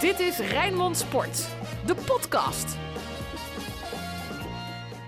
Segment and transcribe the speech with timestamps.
[0.00, 1.48] Dit is Rijnmond Sport,
[1.86, 2.76] de podcast.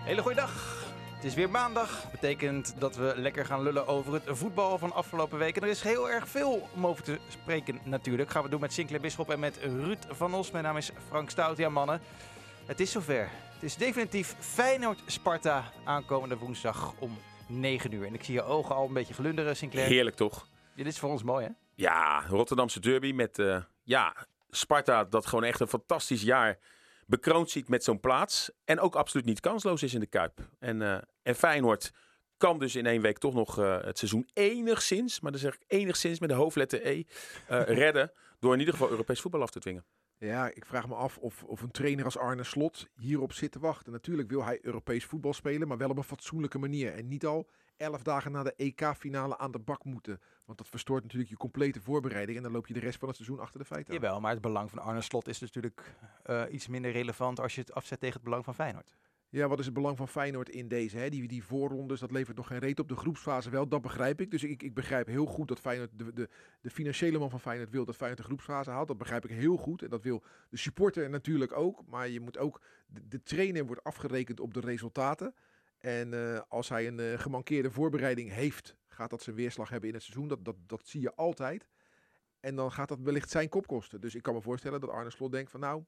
[0.05, 0.85] Hele goede dag.
[1.15, 2.11] Het is weer maandag.
[2.11, 5.57] Betekent dat we lekker gaan lullen over het voetbal van afgelopen week.
[5.57, 8.31] En er is heel erg veel om over te spreken natuurlijk.
[8.31, 10.51] Gaan we doen met Sinclair Bisschop en met Ruud van Os.
[10.51, 11.57] Mijn naam is Frank Stout.
[11.57, 12.01] Ja mannen,
[12.67, 13.29] het is zover.
[13.55, 18.07] Het is definitief Feyenoord-Sparta aankomende woensdag om 9 uur.
[18.07, 19.87] En ik zie je ogen al een beetje glunderen, Sinclair.
[19.87, 20.49] Heerlijk toch?
[20.77, 21.51] Dit is voor ons mooi hè?
[21.75, 26.59] Ja, Rotterdamse derby met uh, ja, Sparta dat gewoon echt een fantastisch jaar
[27.07, 28.51] bekroond ziet met zo'n plaats.
[28.65, 30.41] En ook absoluut niet kansloos is in de Kuip.
[30.59, 31.93] En, uh, en Feyenoord
[32.37, 35.65] kan dus in één week toch nog uh, het seizoen enigszins, maar dan zeg ik
[35.67, 37.03] enigszins met de hoofdletter E,
[37.83, 38.13] redden.
[38.39, 39.85] Door in ieder geval Europees voetbal af te dwingen.
[40.27, 43.59] Ja, ik vraag me af of, of een trainer als Arne Slot hierop zit te
[43.59, 43.93] wachten.
[43.93, 46.95] Natuurlijk wil hij Europees voetbal spelen, maar wel op een fatsoenlijke manier.
[46.95, 50.21] En niet al elf dagen na de EK-finale aan de bak moeten.
[50.45, 52.37] Want dat verstoort natuurlijk je complete voorbereiding.
[52.37, 53.95] En dan loop je de rest van het seizoen achter de feiten.
[53.95, 55.95] Jawel, maar het belang van Arne Slot is natuurlijk
[56.27, 58.95] uh, iets minder relevant als je het afzet tegen het belang van Feyenoord.
[59.33, 60.99] Ja, wat is het belang van Feyenoord in deze?
[60.99, 61.09] Hè?
[61.09, 62.89] Die, die voorrondes, dat levert nog geen reet op.
[62.89, 64.31] De groepsfase wel, dat begrijp ik.
[64.31, 66.29] Dus ik, ik begrijp heel goed dat Feyenoord, de, de,
[66.61, 68.89] de financiële man van Feyenoord wil dat Feyenoord de groepsfase haalt.
[68.89, 69.83] Dat begrijp ik heel goed.
[69.83, 71.83] En dat wil de supporter natuurlijk ook.
[71.87, 75.35] Maar je moet ook, de, trainer wordt afgerekend op de resultaten.
[75.79, 79.95] En uh, als hij een uh, gemankeerde voorbereiding heeft, gaat dat zijn weerslag hebben in
[79.95, 80.29] het seizoen.
[80.29, 81.69] Dat, dat, dat zie je altijd.
[82.41, 84.01] En dan gaat dat wellicht zijn kop kosten.
[84.01, 85.85] Dus ik kan me voorstellen dat Arne Slot denkt van nou,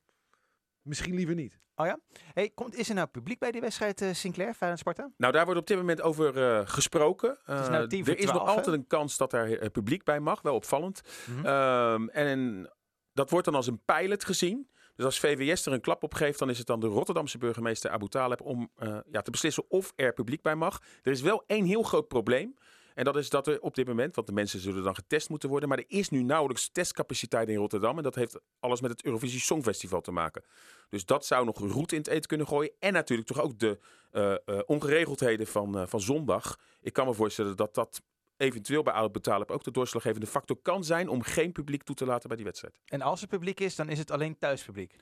[0.84, 1.58] misschien liever niet.
[1.76, 1.98] Oh ja?
[2.32, 5.10] Hey, komt, is er nou publiek bij die wedstrijd uh, Sinclair, Feyenoord Sparta?
[5.16, 7.38] Nou, daar wordt op dit moment over uh, gesproken.
[7.50, 10.20] Uh, is nou 10 er is 12, nog altijd een kans dat er publiek bij
[10.20, 10.42] mag.
[10.42, 11.02] Wel opvallend.
[11.26, 11.46] Mm -hmm.
[11.46, 12.70] um, en
[13.12, 14.68] dat wordt dan als een pilot gezien.
[14.94, 17.90] Dus als VWS er een klap op geeft, dan is het dan de Rotterdamse burgemeester
[17.90, 20.82] Abu Taleb om uh, ja, te beslissen of er publiek bij mag.
[21.02, 22.56] Er is wel één heel groot probleem.
[22.94, 25.48] En dat is dat er op dit moment, want de mensen zullen dan getest moeten
[25.48, 27.96] worden, maar er is nu nauwelijks testcapaciteit in Rotterdam.
[27.96, 30.44] En dat heeft alles met het Eurovisie Songfestival te maken.
[30.88, 32.72] Dus dat zou nog roet in het eten kunnen gooien.
[32.78, 33.78] En natuurlijk toch ook de
[34.12, 36.58] uh, uh, ongeregeldheden van, uh, van zondag.
[36.80, 38.02] Ik kan me voorstellen dat dat
[38.36, 42.04] eventueel bij Abu Talib ook de doorslaggevende factor kan zijn om geen publiek toe te
[42.04, 42.80] laten bij die wedstrijd.
[42.84, 44.96] En als er publiek is, dan is het alleen thuispubliek?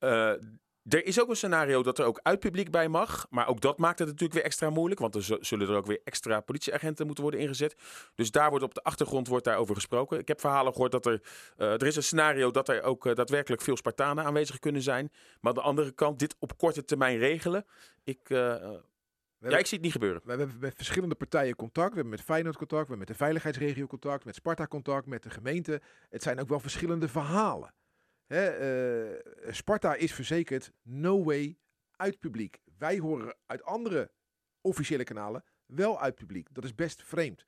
[0.00, 0.32] Uh,
[0.88, 3.26] er is ook een scenario dat er ook uitpubliek bij mag.
[3.30, 5.00] Maar ook dat maakt het natuurlijk weer extra moeilijk.
[5.00, 7.76] Want er zullen er ook weer extra politieagenten moeten worden ingezet.
[8.14, 10.18] Dus daar wordt op de achtergrond wordt daarover gesproken.
[10.18, 11.22] Ik heb verhalen gehoord dat er...
[11.56, 15.12] Uh, er is een scenario dat er ook uh, daadwerkelijk veel Spartanen aanwezig kunnen zijn.
[15.40, 17.64] Maar aan de andere kant, dit op korte termijn regelen.
[18.04, 18.28] Ik...
[18.28, 18.38] Uh,
[19.40, 20.20] ja, ik zie het niet gebeuren.
[20.24, 21.88] We hebben met verschillende partijen contact.
[21.88, 25.22] We hebben met Feyenoord contact, we hebben met de veiligheidsregio contact, met Sparta contact, met
[25.22, 25.80] de gemeente.
[26.10, 27.72] Het zijn ook wel verschillende verhalen.
[28.28, 29.18] Hè, uh,
[29.50, 31.58] Sparta is verzekerd, no way,
[31.96, 32.58] uit publiek.
[32.78, 34.10] Wij horen uit andere
[34.60, 36.48] officiële kanalen wel uit publiek.
[36.52, 37.46] Dat is best vreemd.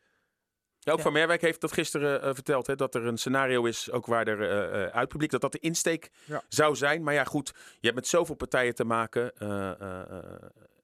[0.78, 1.04] Ja, ook ja.
[1.04, 2.66] Van Merwijk heeft dat gisteren uh, verteld.
[2.66, 5.58] Hè, dat er een scenario is, ook waar er uh, uit publiek, dat dat de
[5.58, 6.42] insteek ja.
[6.48, 7.02] zou zijn.
[7.02, 9.36] Maar ja, goed, je hebt met zoveel partijen te maken.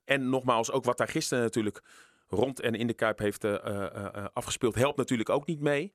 [0.04, 1.82] en nogmaals, ook wat daar gisteren natuurlijk
[2.28, 3.44] rond en in de Kuip heeft
[4.32, 5.94] afgespeeld, helpt natuurlijk ook niet mee.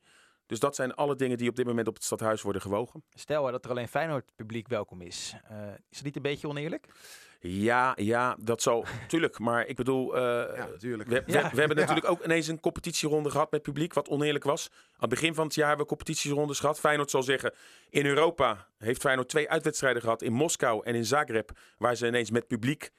[0.51, 3.03] Dus dat zijn alle dingen die op dit moment op het stadhuis worden gewogen.
[3.13, 5.35] Stel dat er alleen Feyenoord publiek welkom is.
[5.51, 5.57] Uh,
[5.89, 6.88] is dat niet een beetje oneerlijk?
[7.39, 8.85] Ja, ja, dat zal.
[9.07, 10.22] tuurlijk, maar ik bedoel, uh,
[10.56, 11.09] ja, natuurlijk.
[11.09, 11.50] We, we, ja.
[11.53, 14.69] we, hebben natuurlijk ook ineens een competitieronde gehad met publiek, wat oneerlijk was.
[14.72, 16.79] Aan het begin van het jaar hebben we competitierondes gehad.
[16.79, 17.53] Feyenoord zal zeggen,
[17.89, 22.31] in Europa heeft Feyenoord twee uitwedstrijden gehad, in Moskou en in Zagreb, waar ze ineens
[22.31, 22.91] met publiek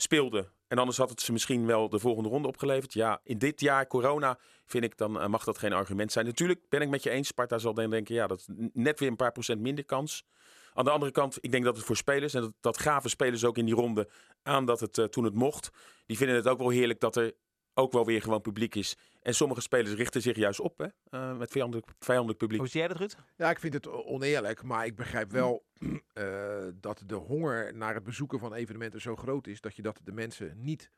[0.00, 0.52] speelden.
[0.68, 2.92] En anders had het ze misschien wel de volgende ronde opgeleverd.
[2.92, 6.26] Ja, in dit jaar corona vind ik, dan uh, mag dat geen argument zijn.
[6.26, 7.28] Natuurlijk ben ik met je eens.
[7.28, 10.24] Sparta zal denken, ja, dat is net weer een paar procent minder kans.
[10.72, 13.44] Aan de andere kant, ik denk dat het voor spelers, en dat, dat gaven spelers
[13.44, 14.08] ook in die ronde
[14.42, 15.70] aan dat het uh, toen het mocht,
[16.06, 17.34] die vinden het ook wel heerlijk dat er
[17.78, 18.96] ook wel weer gewoon publiek is.
[19.22, 22.60] En sommige spelers richten zich juist op hè, uh, met vijandelijk, vijandelijk publiek.
[22.60, 23.16] Hoe zie jij dat, Ruud?
[23.36, 28.04] Ja, ik vind het oneerlijk, maar ik begrijp wel uh, dat de honger naar het
[28.04, 30.90] bezoeken van evenementen zo groot is dat je dat de mensen niet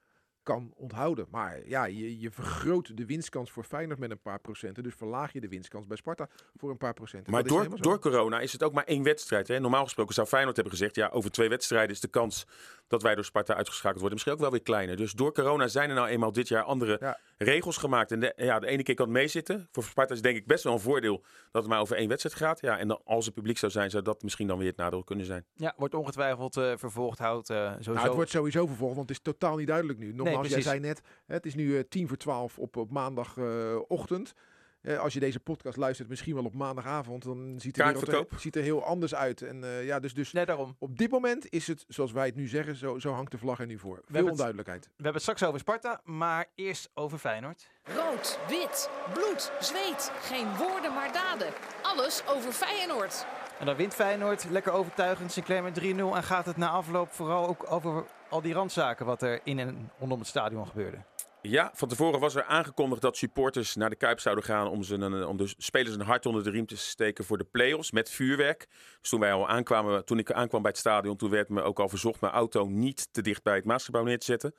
[0.51, 1.27] kan onthouden.
[1.31, 4.83] Maar ja, je, je vergroot de winstkans voor Feyenoord met een paar procenten.
[4.83, 7.33] Dus verlaag je de winstkans bij Sparta voor een paar procenten.
[7.33, 9.49] Maar door, door corona is het ook maar één wedstrijd.
[9.49, 9.61] Hè?
[9.61, 10.95] Normaal gesproken zou Feyenoord hebben gezegd...
[10.95, 12.47] ja, over twee wedstrijden is de kans
[12.89, 14.13] dat wij door Sparta uitgeschakeld worden...
[14.13, 14.97] misschien ook wel weer kleiner.
[14.97, 17.19] Dus door corona zijn er nou eenmaal dit jaar andere ja.
[17.39, 18.13] regels gemaakt.
[18.13, 19.69] En de, ja, de ene keer kan het meezitten.
[19.73, 22.37] Voor Sparta is denk ik best wel een voordeel dat het maar over één wedstrijd
[22.37, 22.61] gaat.
[22.61, 25.05] Ja, en dan, als het publiek zou zijn, zou dat misschien dan weer het nadeel
[25.05, 25.45] kunnen zijn.
[25.55, 27.19] Ja, wordt ongetwijfeld uh, vervolgd.
[27.19, 27.93] Houdt uh, sowieso...
[27.93, 30.13] Nou, het wordt sowieso vervolgd, want het is totaal niet duidelijk nu.
[30.13, 34.35] Nogmaals, nee, jij zei net, het is nu uh, tien voor twaalf op, op maandagochtend.
[34.83, 38.27] Uh, als je deze podcast luistert, misschien wel op maandagavond, dan ziet de wereld er,
[38.37, 39.43] ziet er heel anders uit.
[39.43, 40.77] En uh, ja, dus, dus nee, daarom.
[40.79, 43.61] op dit moment is het, zoals wij het nu zeggen, zo, zo hangt de vlag
[43.61, 44.03] er nu voor.
[44.07, 44.85] We Veel onduidelijkheid.
[44.85, 47.69] Het, we hebben het straks over Sparta, maar eerst over Feyenoord.
[47.83, 50.13] Rood, wit, bloed, zweet.
[50.21, 51.53] Geen woorden, maar daden.
[51.83, 53.27] Alles over Feyenoord.
[53.59, 55.85] En dan wint Feyenoord lekker overtuigend Sinclair met 3-0.
[55.85, 59.91] En gaat het na afloop vooral ook over al die randzaken wat er in en
[59.99, 60.99] rondom het stadion gebeurde.
[61.43, 65.27] Ja, van tevoren was er aangekondigd dat supporters naar de Kuip zouden gaan om, ze
[65.29, 68.69] om de spelers een hart onder de riem te steken voor de play-offs met vuurwerk.
[69.01, 71.81] Dus toen, wij al aankwamen, toen ik aankwam bij het stadion, toen werd me ook
[71.81, 74.55] al verzocht mijn auto niet te dicht bij het Maasgebouw neer te zetten.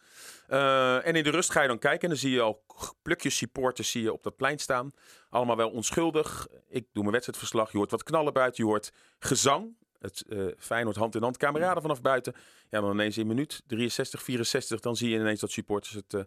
[0.50, 2.64] Uh, en in de rust ga je dan kijken en dan zie je al
[3.02, 4.92] plukjes supporters zie je op dat plein staan.
[5.30, 6.48] Allemaal wel onschuldig.
[6.70, 9.76] Ik doe mijn wedstrijdverslag, je hoort wat knallen buiten, je hoort gezang.
[10.02, 12.34] Het uh, Feyenoord hand in hand, kameraden vanaf buiten.
[12.70, 16.14] Ja, dan ineens in minuut 63, 64, dan zie je ineens dat supporters het...
[16.14, 16.22] Uh,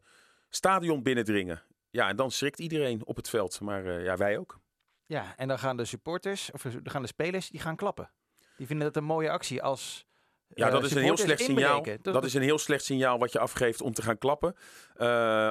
[0.54, 1.62] stadion binnendringen.
[1.90, 3.60] Ja, en dan schrikt iedereen op het veld.
[3.60, 4.60] Maar uh, ja, wij ook.
[5.06, 8.10] Ja, en dan gaan de supporters, of dan gaan de spelers, die gaan klappen.
[8.56, 10.06] Die vinden dat een mooie actie als.
[10.48, 11.86] Ja, dat is een heel slecht signaal.
[12.02, 14.56] Dat, is een heel slecht signaal wat je afgeeft om te gaan klappen.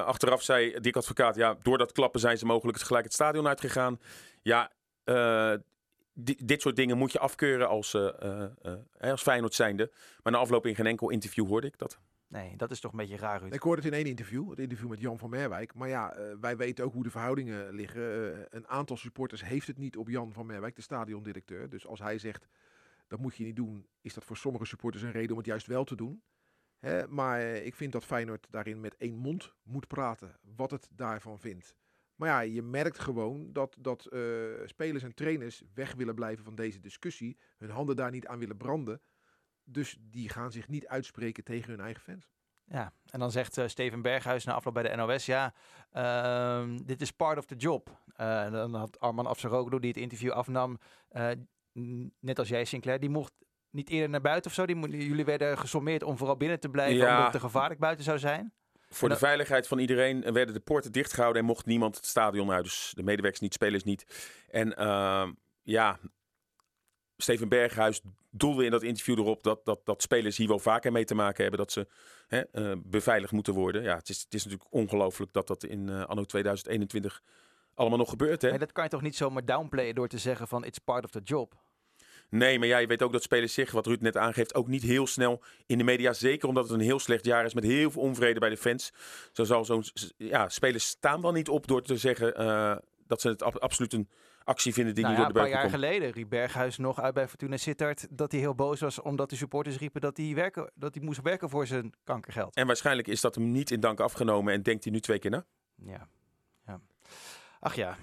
[0.06, 3.48] Achteraf zei Dick Advocaat, ja, door dat klappen zijn ze mogelijk het gelijk het stadion
[3.48, 4.00] uitgegaan.
[4.42, 4.70] Ja,
[5.04, 5.54] uh,
[6.44, 7.94] dit soort dingen moet je afkeuren als,
[9.00, 9.90] als Feyenoord zijnde.
[10.22, 11.98] Maar na afloop in geen enkel interview hoorde ik dat.
[12.34, 13.40] Nee, dat is toch een beetje raar.
[13.40, 13.54] Ruud.
[13.54, 15.74] Ik hoorde het in één interview, het interview met Jan van Merwijk.
[15.74, 18.02] Maar ja, uh, wij weten ook hoe de verhoudingen liggen.
[18.02, 21.68] Uh, een aantal supporters heeft het niet op Jan van Merwijk, de stadiondirecteur.
[21.68, 22.48] Dus als hij zegt,
[23.06, 25.66] dat moet je niet doen, is dat voor sommige supporters een reden om het juist
[25.66, 26.22] wel te doen.
[26.78, 27.08] Hè?
[27.08, 31.38] Maar uh, ik vind dat Feyenoord daarin met één mond moet praten, wat het daarvan
[31.38, 31.76] vindt.
[32.16, 34.02] Maar ja, je merkt gewoon dat, dat
[34.64, 37.38] spelers en trainers weg willen blijven van deze discussie.
[37.58, 39.00] Hun handen daar niet aan willen branden.
[39.64, 42.32] Dus die gaan zich niet uitspreken tegen hun eigen fans.
[42.64, 45.54] Ja, en dan zegt uh, Steven Berghuis na afloop bij de NOS, ja,
[45.92, 48.00] uh, dit is part of the job.
[48.20, 50.78] Uh, dan had Arman Afsaroglu, die het interview afnam,
[51.08, 51.30] eh,
[52.20, 53.32] net als jij Sinclair, die mocht
[53.70, 54.66] niet eerder naar buiten of zo.
[54.66, 57.08] Die, jullie werden gesommeerd om vooral binnen te blijven, ja.
[57.08, 58.52] omdat het te gevaarlijk buiten zou zijn.
[58.94, 62.64] Voor de veiligheid van iedereen werden de poorten dichtgehouden en mocht niemand het stadion uit.
[62.64, 64.06] Dus de medewerkers niet, spelers niet.
[64.50, 65.32] En ehm,
[65.62, 65.98] ja,
[67.16, 68.00] Steven Berghuis
[68.30, 71.42] doelde in dat interview erop dat, dat, dat spelers hier wel vaker mee te maken
[71.42, 71.60] hebben.
[71.60, 71.86] Dat ze
[72.26, 73.82] hè, uh, beveiligd moeten worden.
[73.82, 77.22] Ja, het is, het is natuurlijk ongelooflijk dat dat in uh, anno 2021
[77.74, 78.42] allemaal nog gebeurt.
[78.42, 78.50] Hè?
[78.50, 81.10] Maar dat kan je toch niet zomaar downplayen door te zeggen van it's part of
[81.10, 81.63] the job?
[82.30, 84.82] Nee, maar ja, je weet ook dat spelers zich, wat Ruud net aangeeft, ook niet
[84.82, 86.12] heel snel in de media.
[86.12, 88.92] Zeker omdat het een heel slecht jaar is met heel veel onvrede bij de fans.
[89.32, 89.84] Zo zal zo'n
[90.16, 92.76] ja, spelers staan dan niet op door te zeggen uh,
[93.06, 94.08] dat ze het ab absoluut een
[94.44, 95.84] actie vinden die nou niet ja, door de Een paar jaar komt.
[95.84, 99.36] geleden riep Berghuis nog uit bij Fortuna Sittard dat hij heel boos was omdat de
[99.36, 102.54] supporters riepen dat hij, werken, dat hij moest werken voor zijn kankergeld.
[102.54, 105.30] En waarschijnlijk is dat hem niet in dank afgenomen en denkt hij nu twee keer
[105.30, 105.44] na.
[105.74, 106.08] Ja.
[106.66, 106.80] ja.
[107.60, 107.96] Ach ja.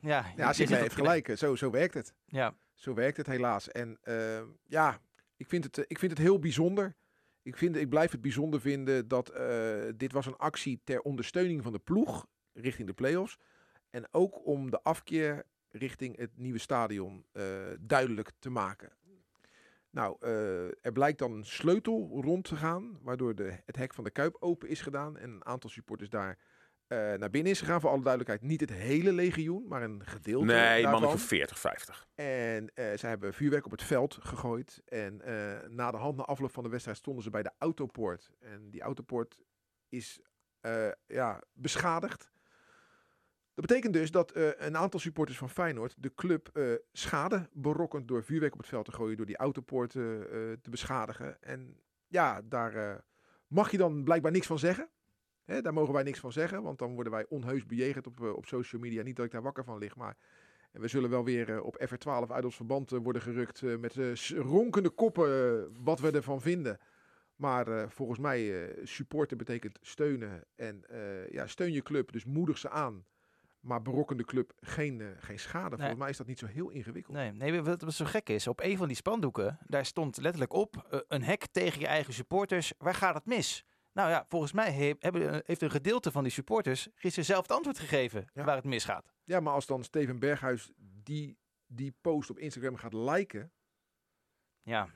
[0.00, 1.32] Ja, ja Sigma heeft gelijk.
[1.36, 2.14] Zo, zo werkt het.
[2.26, 2.54] Ja.
[2.80, 3.68] Zo werkt het helaas.
[3.68, 5.00] En uh, ja,
[5.36, 6.94] ik vind, het, ik vind het heel bijzonder.
[7.42, 11.62] Ik, vind, ik blijf het bijzonder vinden dat uh, dit was een actie ter ondersteuning
[11.62, 13.38] van de ploeg richting de play-offs.
[13.90, 17.44] En ook om de afkeer richting het nieuwe stadion uh,
[17.80, 18.92] duidelijk te maken.
[19.90, 20.16] Nou,
[20.80, 24.36] er blijkt dan een sleutel rond te gaan, waardoor de, het hek van de Kuip
[24.38, 26.38] open is gedaan en een aantal supporters daar
[26.92, 27.80] uh, naar binnen is gegaan.
[27.80, 30.90] Voor alle duidelijkheid, niet het hele legioen, maar een gedeelte Nee, daarvan.
[30.90, 32.06] mannen van 40, 50.
[32.14, 34.82] En uh, ze hebben vuurwerk op het veld gegooid.
[34.84, 35.22] En
[35.68, 38.30] na de hand, na afloop van de wedstrijd, stonden ze bij de autopoort.
[38.40, 39.38] En die autopoort
[39.88, 40.20] is
[41.06, 42.30] ja, beschadigd.
[43.54, 48.52] Dat betekent dus dat een aantal supporters van Feyenoord de club schade berokkent door vuurwerk
[48.52, 51.42] op het veld te gooien, door die autopoorten uh, te beschadigen.
[51.42, 53.04] En ja, daar
[53.46, 54.90] mag je dan blijkbaar niks van zeggen.
[55.50, 58.46] Hè, daar mogen wij niks van zeggen, want dan worden wij onheus bejegend op, op
[58.46, 59.02] social media.
[59.02, 60.16] Niet dat ik daar wakker van lig, maar
[60.72, 63.94] en we zullen wel weer op FR12 uit ons verband worden gerukt met
[64.36, 66.78] ronkende koppen wat we ervan vinden.
[67.36, 70.84] Maar volgens mij supporten betekent steunen en
[71.30, 73.04] ja, steun je club, dus moedig ze aan.
[73.60, 75.68] Maar berokken de club geen, geen schade.
[75.68, 75.78] Nee.
[75.78, 77.16] Volgens mij is dat niet zo heel ingewikkeld.
[77.16, 80.52] Nee, nee, wat, wat zo gek is, op een van die spandoeken, daar stond letterlijk
[80.52, 83.64] op, een hek tegen je eigen supporters, waar gaat het mis?
[83.92, 87.78] Nou ja, volgens mij hebben, heeft een gedeelte van die supporters gisteren zelf het antwoord
[87.78, 88.44] gegeven ja.
[88.44, 89.12] waar het misgaat.
[89.24, 93.52] Ja, maar als dan Steven Berghuis die, die post op Instagram gaat liken.
[94.62, 94.88] Ja,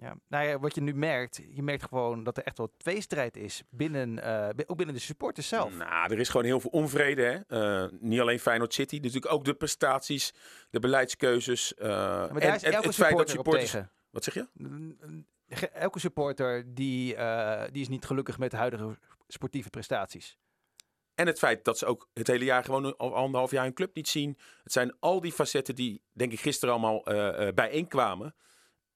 [0.00, 3.36] ja, nou ja, wat je nu merkt, je merkt gewoon dat er echt wel tweestrijd
[3.36, 5.76] is binnen, uh, ook binnen de supporters zelf.
[5.76, 7.44] Nou, er is gewoon heel veel onvrede.
[7.48, 7.82] Hè?
[7.84, 10.34] Uh, niet alleen Feyenoord City, natuurlijk ook de prestaties,
[10.70, 11.74] de beleidskeuzes.
[11.78, 13.70] Uh, ja, maar daar is elke het feit dat supporters.
[13.70, 13.90] Tegen.
[14.10, 14.46] Wat zeg je?
[15.72, 17.16] Elke supporter die,
[17.72, 20.38] die is niet gelukkig met de huidige sportieve prestaties.
[21.14, 23.94] En het feit dat ze ook het hele jaar gewoon al anderhalf jaar een club
[23.94, 24.38] niet zien.
[24.62, 27.02] Het zijn al die facetten die, denk ik, gisteren allemaal
[27.54, 28.34] bijeenkwamen.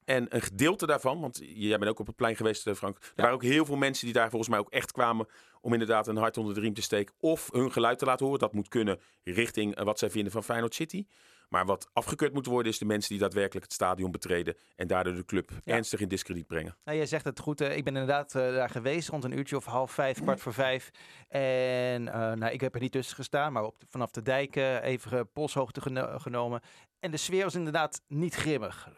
[0.05, 2.97] En een gedeelte daarvan, want jij bent ook op het plein geweest, Frank.
[2.97, 3.23] Er ja.
[3.23, 5.27] waren ook heel veel mensen die daar volgens mij ook echt kwamen
[5.61, 7.15] om inderdaad een hart onder de riem te steken.
[7.19, 8.41] Of hun geluid te laten horen.
[8.41, 11.07] Dat moet kunnen richting wat zij vinden van Feyenoord City.
[11.53, 15.15] Maar wat afgekeurd moet worden is de mensen die daadwerkelijk het stadion betreden en daardoor
[15.15, 15.75] de club Ja.
[15.75, 16.77] ernstig in diskrediet brengen.
[16.85, 17.61] Nou, jij zegt het goed.
[17.61, 20.53] eh, ik ben inderdaad eh, daar geweest rond een uurtje of half vijf, kwart voor
[20.55, 20.91] vijf.
[21.29, 24.57] En eh, nou, ik heb er niet tussen gestaan, maar op de- vanaf de dijk
[24.83, 26.61] even polshoogte geno- genomen.
[27.01, 28.89] En de sfeer was inderdaad niet grimmig.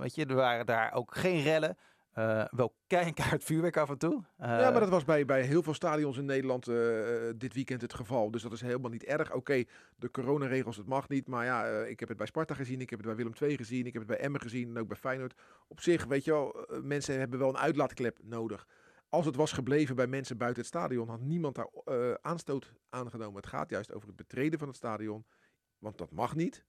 [0.00, 1.76] Weet je, er waren daar ook geen rellen.
[2.20, 4.24] Eh, wel keihard vuurwerk af en toe.
[4.36, 6.76] Eh, ja, maar dat was bij, bij heel veel stadions in Nederland eh,
[7.36, 8.30] dit weekend het geval.
[8.30, 9.32] Dus dat is helemaal niet erg.
[9.32, 9.64] Oké,
[9.96, 11.26] de coronaregels, het mag niet.
[11.26, 13.56] Maar ja, eh, ik heb het bij Sparta gezien, ik heb het bij Willem II
[13.56, 15.34] gezien, ik heb het bij Emmen gezien en ook bij Feyenoord.
[15.68, 18.66] Op zich, weet je wel, eh, mensen hebben wel een uitlaatklep nodig.
[19.08, 23.36] Als het was gebleven bij mensen buiten het stadion, had niemand daar eh, aanstoot aangenomen.
[23.36, 25.26] Het gaat juist over het betreden van het stadion,
[25.78, 26.64] want dat mag niet.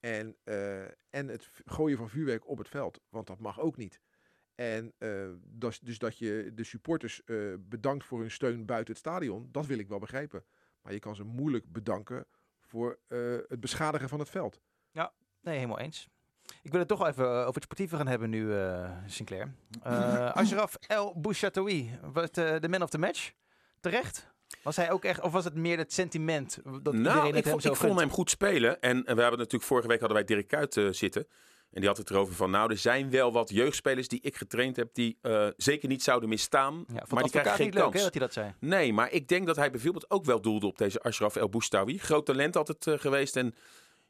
[0.00, 4.00] En, eh, en het gooien van vuurwerk op het veld, want dat mag ook niet.
[4.56, 9.02] En eh, dat, dus dat je de supporters eh, bedankt voor hun steun buiten het
[9.02, 10.44] stadion, dat wil ik wel begrijpen.
[10.82, 12.26] Maar je kan ze moeilijk bedanken
[12.60, 14.60] voor eh, het beschadigen van het veld.
[15.46, 16.08] Nee, helemaal eens.
[16.62, 19.52] Ik wil het toch even over het sportieve gaan hebben nu, eh, Sinclair.
[19.82, 22.24] Eh Ashraf El Bouchatoui, eh,
[22.60, 23.32] de man of the match.
[23.80, 24.34] Terecht?
[24.62, 27.42] Was hij ook echt, of was het meer het sentiment dat iedereen nou, het ik,
[27.42, 28.80] hem vond, zo ik vond hem goed spelen.
[28.80, 31.26] En, en we hebben natuurlijk vorige week hadden wij Dirk Kuyt eh, zitten.
[31.76, 34.76] En die had het erover van, nou, er zijn wel wat jeugdspelers die ik getraind
[34.76, 36.84] heb, die eh, zeker niet zouden misstaan.
[36.92, 37.96] Ja, maar die krijgen geen niet leuk, kans.
[37.96, 38.54] hè, dat hij dat zei.
[38.60, 41.98] Nee, maar ik denk dat hij bijvoorbeeld ook wel doelde op deze Ashraf El Boustawi.
[41.98, 43.54] Groot talent altijd eh, geweest en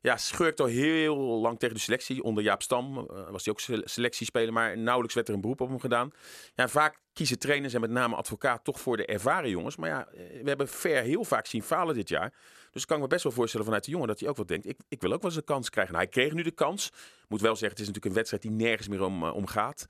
[0.00, 2.22] ja, schurkt al heel lang tegen de selectie.
[2.22, 5.60] Onder Jaap Stam eh, was hij ook sele- selectiespeler, maar nauwelijks werd er een beroep
[5.60, 6.10] op hem gedaan.
[6.54, 9.76] Ja, vaak kiezen trainers en met name advocaat toch voor de ervaren jongens.
[9.76, 12.32] Maar ja, eh, we hebben Ver heel vaak zien falen dit jaar.
[12.70, 14.66] Dus ik kan me best wel voorstellen vanuit de jongen dat hij ook wel denkt,
[14.66, 15.94] ik, ik wil ook wel eens een kans krijgen.
[15.94, 16.90] Nou, hij kreeg nu de kans.
[17.28, 19.86] Moet wel zeggen, het is natuurlijk een wedstrijd die nergens meer om, eh, om gaat.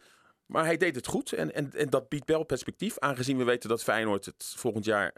[0.46, 2.98] Maar hij deed het goed en, en, en dat biedt wel perspectief.
[2.98, 5.12] Aangezien we weten dat Feyenoord het volgend jaar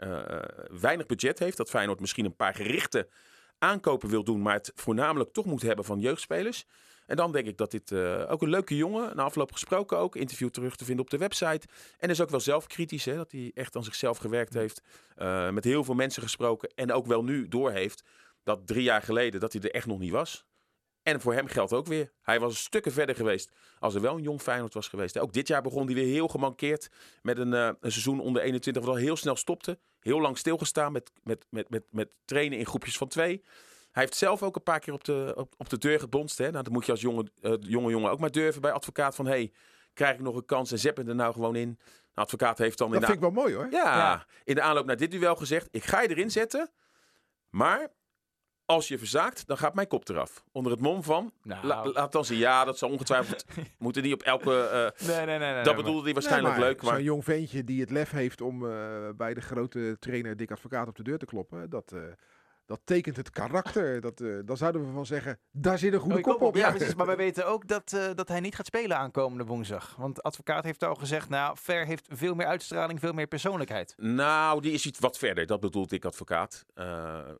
[0.81, 1.57] weinig budget heeft.
[1.57, 3.07] Dat Feyenoord misschien een paar gerichte
[3.59, 4.41] aankopen wil doen.
[4.41, 6.65] Maar het voornamelijk toch moet hebben van jeugdspelers.
[7.05, 9.15] En dan denk ik dat dit eh, ook een leuke jongen.
[9.15, 10.15] Na afloop gesproken ook.
[10.15, 11.67] Interview terug te vinden op de website.
[11.97, 13.05] En is ook wel zelfkritisch.
[13.05, 14.81] Hè, dat hij echt aan zichzelf gewerkt heeft.
[15.15, 16.69] eh, met heel veel mensen gesproken.
[16.75, 18.03] En ook wel nu doorheeft.
[18.43, 20.45] Dat drie jaar geleden dat hij er echt nog niet was.
[21.09, 22.11] En voor hem geldt ook weer.
[22.21, 25.17] Hij was stukken verder geweest als er wel een jong Feyenoord was geweest.
[25.19, 26.89] Ook dit jaar begon hij weer heel gemankeerd
[27.21, 29.79] met een, eh, een seizoen onder 21 wat al heel snel stopte.
[29.99, 33.43] Heel lang stilgestaan met, met, met, met, met trainen in groepjes van twee.
[33.91, 36.37] Hij heeft zelf ook een paar keer op de, op, op de deur gebonst.
[36.37, 36.51] Hè?
[36.51, 39.15] Nou, dat moet je als jonge, eh, jonge jongen ook maar durven bij advocaat.
[39.15, 39.51] Van, hey,
[39.93, 41.79] krijg ik nog een kans en zet me er nou gewoon in.
[42.13, 42.91] De advocaat heeft dan...
[42.91, 43.67] Dat in vind ik wel mooi hoor.
[43.71, 44.25] ja, Ja.
[44.43, 46.71] in de aanloop naar dit duel gezegd: ik ga je erin zetten,
[47.49, 47.91] maar
[48.69, 50.43] als je verzaakt, dan gaat mijn kop eraf.
[50.51, 51.65] Onder het mom van, Nou.
[51.65, 53.45] la- laat dan zien, ja, dat zal ongetwijfeld,
[53.77, 55.37] moeten die op elke, eh, Nee, nee, nee.
[55.39, 57.89] nee dat nee, bedoelde hij Nee, waarschijnlijk maar leuk, maar Zo'n jong ventje die het
[57.91, 61.69] lef heeft om eh, bij de grote trainer Dick Advocaat op de deur te kloppen.
[61.69, 62.01] Dat, eh,
[62.69, 64.01] dat tekent het karakter.
[64.09, 66.55] Dat, eh, dan zouden we van zeggen, daar zit een goede Oh, kop op.
[66.55, 66.95] Ja, precies.
[66.95, 69.95] Maar wij weten ook dat, eh, dat hij niet gaat spelen aankomende woensdag.
[69.97, 73.93] Want de advocaat heeft al gezegd, nou, Ver heeft veel meer uitstraling, veel meer persoonlijkheid.
[73.97, 75.45] Nou, die is iets wat verder.
[75.45, 76.65] Dat bedoelt ik, advocaat.
[76.73, 76.85] Eh,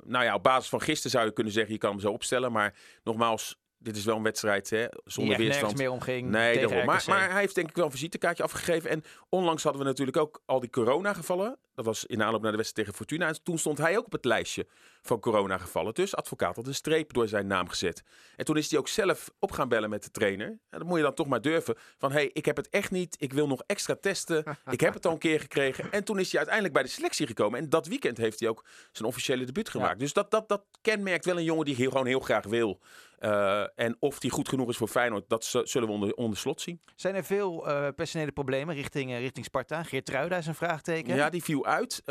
[0.04, 2.52] nou ja, op basis van gisteren zou je kunnen zeggen, je kan hem zo opstellen.
[2.52, 5.78] Maar nogmaals, dit is wel een wedstrijd hè, Die zonder nergens weerstand.
[5.78, 6.86] meer omging Nee, tegen daarom.
[6.86, 8.90] Maar, maar hij heeft denk ik wel een visitekaartje afgegeven.
[8.90, 11.58] En onlangs hadden we natuurlijk ook al die coronagevallen.
[11.76, 13.28] Dat was in aanloop naar de wedstrijd tegen Fortuna.
[13.28, 14.68] En toen stond hij ook op het lijstje
[15.02, 15.94] van coronagevallen.
[15.94, 18.04] Dus advocaat had een streep door zijn naam gezet.
[18.36, 20.48] En toen is hij ook zelf op gaan bellen met de trainer.
[20.48, 21.76] En dat moet je dan toch maar durven.
[21.98, 23.16] Van, hé, hey, ik heb het echt niet.
[23.20, 24.44] Ik wil nog extra testen.
[24.70, 25.92] ik heb het al een keer gekregen.
[25.92, 27.60] En toen is hij uiteindelijk bij de selectie gekomen.
[27.60, 30.00] En dat weekend heeft hij ook zijn officiële debuut gemaakt.
[30.00, 32.80] Dus dat, dat, dat kenmerkt wel een jongen die heel, gewoon heel graag wil.
[33.20, 36.62] Eh, en of die goed genoeg is voor Feyenoord, dat zullen we onder, onder slot
[36.62, 36.82] zien.
[36.96, 39.84] Zijn er veel eh, personele problemen richting, eh, richting Sparta?
[39.84, 41.16] Geertruida is een vraagteken.
[41.16, 42.02] Ja, die viel uit.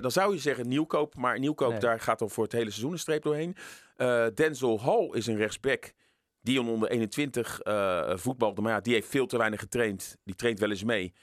[0.00, 1.80] Dan zou je zeggen nieuwkoop, maar nieuwkoop, Nee.
[1.80, 3.56] daar gaat dan voor het hele seizoen een streep doorheen.
[3.96, 5.92] Eh, Denzel Hall is een rechtsback.
[6.40, 10.16] Die onder 21 eh voetbalde, maar ja, die heeft veel te weinig getraind.
[10.24, 11.14] Die traint wel eens mee.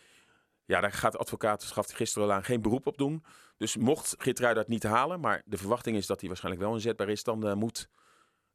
[0.66, 3.24] Ja, daar gaat de advocaat, gaf hij gisteren al aan, geen beroep op doen.
[3.58, 7.10] Dus mocht Geertruida het niet halen, maar de verwachting is dat hij waarschijnlijk wel inzetbaar
[7.10, 7.90] is, dan eh, moet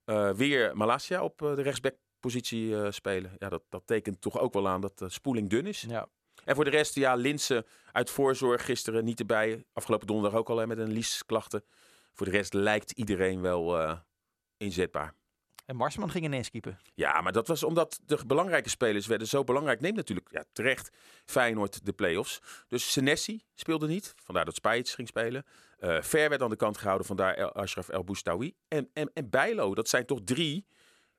[0.04, 3.36] eh, weer Malasia op de rechtsbackpositie spelen.
[3.38, 5.84] Ja, dat, dat tekent toch ook wel aan dat de spoeling dun is.
[5.88, 6.08] Ja.
[6.46, 9.64] En voor de rest, ja, Linsen uit voorzorg gisteren niet erbij.
[9.72, 11.64] Afgelopen donderdag ook al hè, met een liesklachten.
[12.16, 13.98] Voor de rest lijkt iedereen wel eh,
[14.56, 15.14] inzetbaar.
[15.66, 16.76] En Marsman ging ineens keeper.
[16.94, 19.80] Ja, maar dat was omdat de belangrijke spelers werden zo belangrijk.
[19.80, 20.90] Neemt natuurlijk ja, terecht
[21.24, 22.40] Feyenoord de play-offs.
[22.68, 24.14] Dus Senesi speelde niet.
[24.16, 25.44] Vandaar dat Spajic ging spelen.
[25.78, 27.06] Eh Ver werd aan de kant gehouden.
[27.06, 28.54] Vandaar El Ashraf El Boustawi.
[28.68, 29.74] En, en, en Bijlo.
[29.74, 30.66] Dat zijn toch drie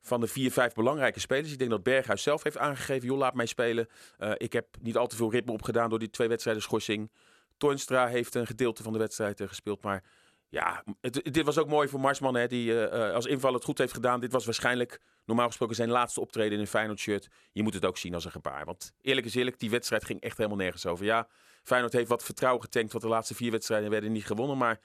[0.01, 1.51] van de vier, vijf belangrijke spelers.
[1.51, 3.07] Ik denk dat Berghuis zelf heeft aangegeven.
[3.07, 3.87] Joh, laat mij spelen.
[4.17, 7.11] Eh, ik heb niet al te veel ritme opgedaan door die twee wedstrijden schorsing.
[7.57, 9.83] Toornstra heeft een gedeelte van de wedstrijd gespeeld.
[9.83, 10.03] Maar
[10.49, 13.77] Ja, het, dit was ook mooi voor Marsman, hè, die eh, als inval het goed
[13.77, 14.19] heeft gedaan.
[14.19, 17.27] Dit was waarschijnlijk normaal gesproken zijn laatste optreden in een Feyenoord shirt.
[17.51, 18.65] Je moet het ook zien als een gebaar.
[18.65, 21.05] Want eerlijk is eerlijk, die wedstrijd ging echt helemaal nergens over.
[21.05, 21.27] Ja,
[21.63, 24.57] Feyenoord heeft wat vertrouwen getankt, want de laatste vier wedstrijden werden niet gewonnen.
[24.57, 24.79] Maar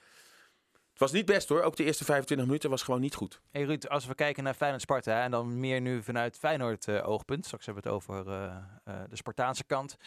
[0.93, 1.61] het was niet best hoor.
[1.61, 3.41] Ook de eerste 25 minuten was gewoon niet goed.
[3.51, 7.45] Hey Ruud, als we kijken naar Feyenoord-Sparta en dan meer nu vanuit Feyenoord-oogpunt.
[7.45, 8.55] Straks hebben we het over uh,
[8.87, 9.97] uh, de Spartaanse kant.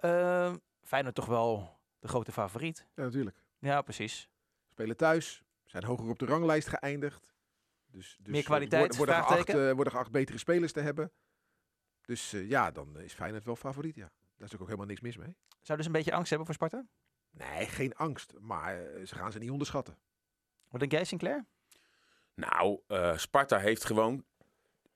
[0.00, 2.86] Uh, Feyenoord toch wel de grote favoriet?
[2.94, 3.36] Ja, natuurlijk.
[3.58, 4.28] Ja, precies.
[4.76, 7.34] Spelen thuis, zijn hoger op de ranglijst geëindigd.
[7.86, 11.12] Dus, dus meer kwaliteit, worden, worden, geacht, worden geacht betere spelers te hebben.
[12.02, 14.10] Dus ja, dan is Feyenoord wel favoriet, ja.
[14.36, 15.36] Daar is ook helemaal niks mis mee.
[15.62, 16.86] Zou dus een beetje angst hebben voor Sparta?
[17.30, 18.32] Nee, geen angst.
[18.38, 19.98] Maar ze gaan ze niet onderschatten.
[20.68, 21.44] Wat denk jij, Sinclair?
[22.34, 24.24] Nou, uh, Sparta heeft gewoon.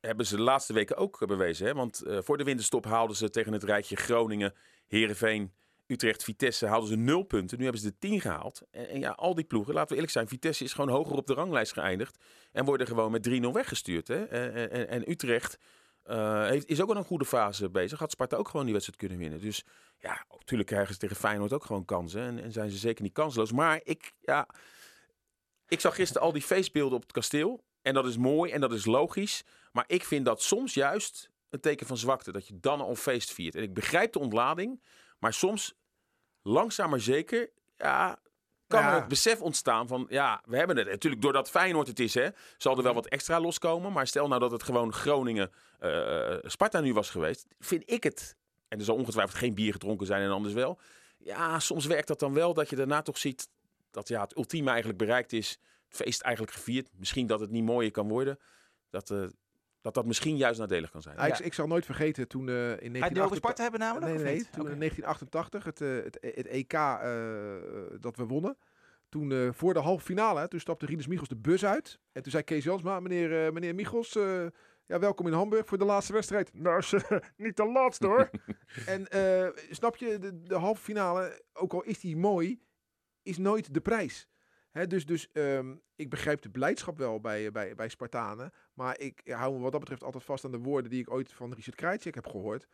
[0.01, 1.67] Hebben ze de laatste weken ook bewezen.
[1.67, 1.75] Hè?
[1.75, 4.55] Want uh, voor de winterstop haalden ze tegen het rijtje Groningen,
[4.87, 5.55] Herenveen,
[5.91, 6.67] Utrecht, Vitesse.
[6.67, 7.59] Haalden ze nul punten.
[7.59, 8.63] Nu hebben ze de tien gehaald.
[8.71, 10.29] En, en, ja, al die ploegen, laten we eerlijk zijn.
[10.29, 12.19] Vitesse is gewoon hoger op de ranglijst geëindigd.
[12.53, 14.09] En worden gewoon met 3-0 weggestuurd.
[14.09, 14.25] Hè?
[14.25, 15.59] En, en, en Utrecht
[16.07, 17.99] uh, heeft, is ook wel een goede fase bezig.
[17.99, 19.41] Had Sparta ook gewoon die wedstrijd kunnen winnen.
[19.41, 19.65] Dus
[19.99, 22.23] ja, natuurlijk krijgen ze tegen Feyenoord ook gewoon kansen.
[22.23, 23.53] En, en zijn ze zeker niet kansloos.
[23.53, 24.49] Maar ik, ja.
[25.69, 27.65] Ik zag gisteren al die feestbeelden op het kasteel.
[27.83, 29.45] En dat is mooi en dat is logisch.
[29.73, 32.33] Maar ik vind dat soms juist een teken van zwakte.
[32.33, 33.55] Dat je dan al feest viert.
[33.55, 34.83] En ik begrijp de ontlading.
[35.19, 35.75] Maar soms,
[36.43, 38.19] langzaam maar zeker, ja,
[38.67, 38.89] kan Ja.
[38.89, 40.07] er het besef ontstaan van...
[40.09, 40.87] Ja, we hebben het.
[40.89, 42.29] Natuurlijk, doordat Feyenoord het is, hè,
[42.59, 43.93] zal er wel wat extra loskomen.
[43.93, 47.47] Maar stel nou dat het gewoon Groningen, eh, Sparta nu was geweest.
[47.59, 48.37] Vind ik het.
[48.69, 50.79] En er zal ongetwijfeld geen bier gedronken zijn en anders wel.
[51.19, 53.49] Ja, soms werkt dat dan wel dat je daarna toch ziet
[53.91, 55.51] dat ja, het ultieme eigenlijk bereikt is.
[55.89, 56.89] Het feest eigenlijk gevierd.
[56.93, 58.39] Misschien dat het niet mooier kan worden.
[58.91, 59.25] Dat eh,
[59.81, 61.17] dat, dat misschien juist nadelig kan zijn.
[61.17, 63.25] Ja, ik, ik zal nooit vergeten toen eh in Ga je het nu 1988...
[63.25, 64.15] over Sparta hebben namelijk?
[64.15, 64.73] Nee, nee, toen Oké.
[64.73, 68.57] in 1988, het, eh, het, het EK eh, dat we wonnen.
[69.09, 71.99] Toen eh, voor de halve finale, hè, toen stapte Rinus Michels de bus uit.
[72.13, 74.47] En toen zei Kees Jansma, meneer, eh, meneer Michels, eh,
[74.87, 76.55] ja, welkom in Hamburg voor de laatste wedstrijd.
[76.55, 78.31] Nou, is, eh, niet de laatste hoor.
[78.87, 82.61] en eh, snap je, de, de halve finale, ook al is die mooi,
[83.23, 84.29] is nooit de prijs.
[84.89, 88.53] Dus dus ehm, ik begrijp de blijdschap wel bij, bij, bij Spartanen.
[88.75, 91.33] Maar ik hou me wat dat betreft altijd vast aan de woorden die ik ooit
[91.33, 92.67] van Richard Krajicek heb gehoord.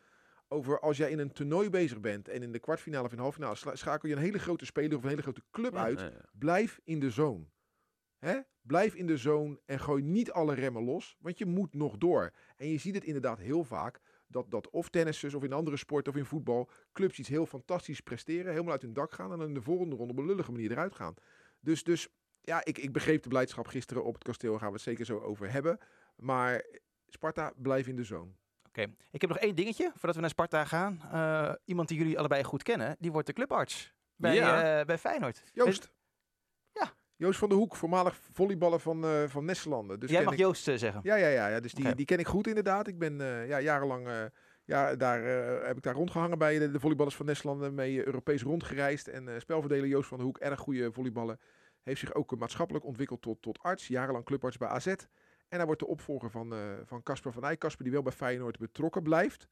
[0.48, 3.22] Over als jij in een toernooi bezig bent en in de kwartfinale of in de
[3.22, 6.00] halve finale sla- schakel je een hele grote speler of een hele grote club uit.
[6.00, 6.24] Ja, ja.
[6.32, 7.44] Blijf in de zone.
[8.62, 12.32] Blijf in de zone en gooi niet alle remmen los, want je moet nog door.
[12.56, 16.12] En je ziet het inderdaad heel vaak dat, dat of tennissers of in andere sporten
[16.12, 19.48] of in voetbal clubs iets heel fantastisch presteren, helemaal uit hun dak gaan en dan
[19.48, 21.14] in de volgende ronde op een lullige manier eruit gaan.
[21.66, 22.08] Dus, dus
[22.40, 25.04] ja, ik, ik begreep de blijdschap gisteren op het kasteel, daar gaan we het zeker
[25.04, 25.78] zo over hebben.
[26.16, 26.64] Maar
[27.08, 28.30] Sparta, blijf in de zone.
[28.68, 28.82] Oké.
[29.10, 31.00] Ik heb nog één dingetje voordat we naar Sparta gaan.
[31.12, 34.78] Eh, iemand die jullie allebei goed kennen, die wordt de clubarts bij, Ja.
[34.80, 35.42] eh, bij Feyenoord.
[35.52, 35.90] Joost.
[36.72, 36.92] Ja.
[37.16, 40.00] Joost van der Hoek, voormalig volleyballer van, eh van Nesselanden.
[40.00, 41.00] Dus Jij mag ik- Joost zeggen.
[41.02, 41.60] Ja, ja, ja, ja.
[41.60, 42.86] Dus die, die ken ik goed inderdaad.
[42.86, 44.30] Ik ben ja, jarenlang
[44.64, 45.22] ja, daar,
[45.66, 47.74] heb ik daar rondgehangen bij de, de volleyballers van Nestlanden.
[47.74, 49.08] Mee Europees rondgereisd.
[49.08, 51.38] En spelverdeler Joost van der Hoek, erg goede volleyballer.
[51.86, 53.86] Heeft zich ook maatschappelijk ontwikkeld tot, tot arts.
[53.86, 54.86] Jarenlang clubarts bij AZ.
[54.86, 55.06] En
[55.48, 57.58] hij wordt de opvolger van eh, van Casper van Eyck.
[57.58, 59.48] Casper die wel bij Feyenoord betrokken blijft.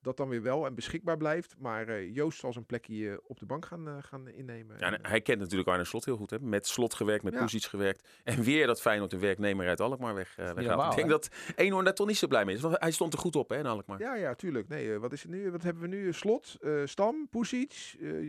[0.00, 1.54] Dat dan weer wel en beschikbaar blijft.
[1.58, 4.76] Maar eh, Joost zal zijn plekje eh, op de bank gaan, gaan innemen.
[4.78, 6.30] Ja, hij kent natuurlijk Arne Slot heel goed.
[6.30, 6.40] Hè?
[6.40, 7.46] Met Slot gewerkt, met Ja.
[7.48, 8.08] Gewerkt.
[8.24, 10.90] En weer dat Feyenoord een werknemer uit Alkmaar weg, weghaalt.
[10.90, 11.12] Ik denk hè?
[11.12, 12.60] dat Eenhoorn daar toch niet zo blij mee is.
[12.60, 13.98] Want hij stond er goed op hè, in Alkmaar.
[13.98, 14.68] Ja, ja, tuurlijk.
[14.68, 15.50] Nee, wat is het nu?
[15.50, 16.12] Wat hebben we nu?
[16.12, 17.66] Slot, eh, Stam, eh,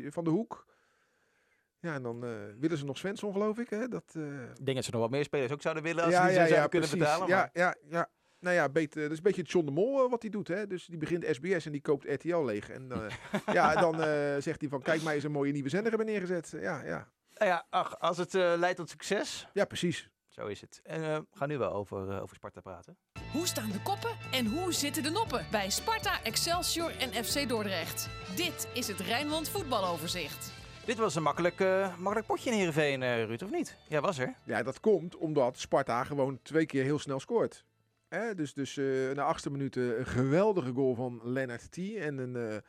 [0.10, 0.65] Van de Hoek.
[1.86, 3.69] Ja, en dan eh, willen ze nog Svensson, geloof ik.
[3.69, 3.88] Hè?
[3.88, 6.19] Dat, eh, Ik denk dat ze nog wat meer spelers ook zouden willen als ja,
[6.21, 7.06] ze die ja, zouden ja, kunnen precies.
[7.08, 7.28] betalen.
[7.28, 8.10] Ja, maar- ja, ja.
[8.39, 10.48] Nou ja, beter, dat is een beetje het John de Mol eh, wat hij doet.
[10.48, 10.67] Hè?
[10.67, 12.69] Dus die begint SBS en die koopt RTL leeg.
[12.69, 13.00] En eh,
[13.56, 16.54] ja, dan eh, zegt hij van, kijk mij eens een mooie nieuwe zender hebben neergezet.
[16.60, 17.12] Ja, ja.
[17.38, 20.10] Nou ja, ach, als het eh, leidt tot succes, ja precies.
[20.30, 20.80] zo is het.
[20.84, 22.98] En eh, we gaan nu wel over, over Sparta praten.
[23.32, 28.10] Hoe staan de koppen en hoe zitten de noppen bij Sparta, Excelsior en FC Dordrecht?
[28.36, 30.55] Dit is het Rijnmond voetbaloverzicht.
[30.86, 33.78] Dit was een makkelijk, eh, makkelijk potje in Heerenveen, eh Ruud, of niet?
[33.88, 34.36] Ja, was er.
[34.43, 37.65] Ja, dat komt omdat Sparta gewoon twee keer heel snel scoort.
[38.08, 38.36] Hè?
[38.36, 41.78] Dus, dus eh, na achtste minuten een geweldige goal van Lennart T.
[41.78, 42.62] En een,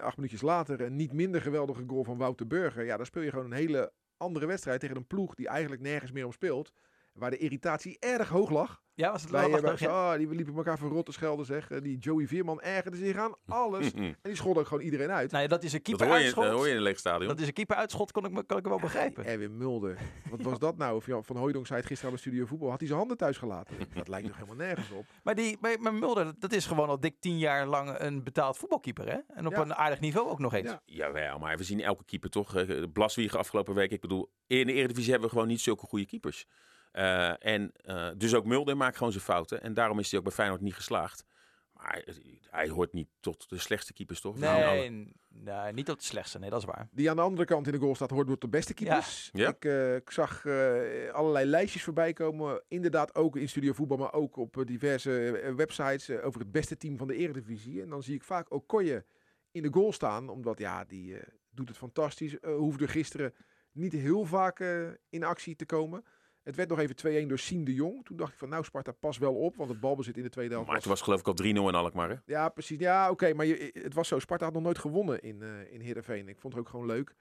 [0.00, 2.84] acht minuutjes later een niet minder geweldige goal van Wouter Burger.
[2.84, 6.12] Ja, dan speel je gewoon een hele andere wedstrijd tegen een ploeg die eigenlijk nergens
[6.12, 6.72] meer om speelt.
[7.20, 8.82] Waar de irritatie erg hoog lag.
[8.94, 10.12] Ja, was het hebben, lastig, ja?
[10.12, 11.70] oh, die liepen elkaar van rot te schelden, zeg.
[11.70, 13.92] Eh, Die Joey Veerman ergerde zich aan alles.
[13.94, 15.30] en die scholden ook gewoon iedereen uit.
[15.30, 16.44] Nou ja, dat is een Dat keeper hoor, je, uitschot.
[16.44, 17.28] dat hoor je in een leeg stadion.
[17.28, 19.24] Dat is een keeper uitschot, kon ik, me- kan ik wel begrijpen.
[19.24, 19.98] Erwin Mulder.
[20.30, 20.96] Wat was dat nou?
[20.96, 22.68] Of Jan van Hooijdonk zei het gisteren aan de studio voetbal.
[22.70, 23.76] Had hij zijn handen thuis gelaten?
[23.94, 25.04] dat lijkt nog helemaal nergens op.
[25.22, 28.22] Maar, die, maar, maar Mulder, dat- dat is gewoon al dik tien jaar lang een
[28.24, 29.18] betaald voetbalkeeper, hè?
[29.34, 29.60] En op Ja.
[29.60, 30.70] een aardig niveau ook nog eens.
[30.70, 30.82] Ja.
[30.84, 32.56] Jawel, maar we zien elke keeper toch.
[32.56, 33.90] Eh, Blaswiegen afgelopen week.
[33.90, 36.46] Ik bedoel, in de Eredivisie hebben we gewoon niet zulke goede keepers.
[36.90, 39.62] Eh, en eh, dus ook Mulder maakt gewoon zijn fouten.
[39.62, 41.24] En daarom is hij ook bij Feyenoord niet geslaagd.
[41.72, 42.04] Maar
[42.50, 44.38] hij hoort niet tot de slechtste keepers, toch?
[44.38, 46.38] Nou, Nee, n- nee, niet op de slechtste.
[46.38, 46.88] Nee, dat is waar.
[46.92, 49.30] Die aan de andere kant in de goal staat, hoort door de beste keepers.
[49.32, 49.48] Ja.
[49.48, 52.62] Ik, eh, ik zag eh, allerlei lijstjes voorbij komen.
[52.68, 55.10] Inderdaad ook in Studio Voetbal, maar ook op diverse
[55.56, 57.82] websites over het beste team van de Eredivisie.
[57.82, 59.04] En dan zie ik vaak Okoye
[59.50, 62.36] in de goal staan, omdat ja, die eh, doet het fantastisch.
[62.42, 63.34] Hoefde gisteren
[63.72, 64.60] niet heel vaak
[65.08, 66.04] in actie te komen.
[66.42, 68.04] Het werd nog even 2-1 door Siem de Jong.
[68.04, 70.52] Toen dacht ik van nou Sparta, pas wel op, want het balbezit in de tweede
[70.52, 72.16] helft Maar was het was geloof ik al 3-0 in Alkmaar, hè?
[72.24, 72.78] ja, precies.
[72.78, 73.34] Ja, oké.
[73.34, 74.18] maar je, het was zo.
[74.18, 76.28] Sparta had nog nooit gewonnen in, eh in Heerenveen.
[76.28, 77.14] Ik vond het ook gewoon leuk.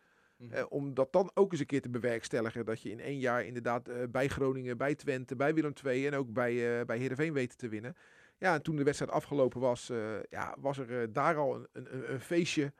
[0.49, 2.65] Eh, om dat dan ook eens een keer te bewerkstelligen.
[2.65, 6.13] Dat je in één jaar inderdaad eh, bij Groningen, bij Twente, bij Willem II en
[6.15, 7.95] ook bij, eh bij Heerenveen weten te winnen.
[8.39, 11.67] Ja, en toen de wedstrijd afgelopen was, eh, ja, was er eh, daar al een,
[11.73, 12.73] een, een feestje.